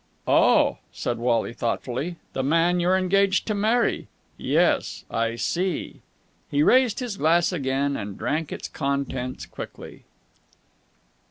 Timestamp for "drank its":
8.17-8.67